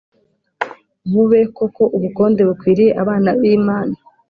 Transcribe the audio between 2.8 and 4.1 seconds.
abana b’Imana.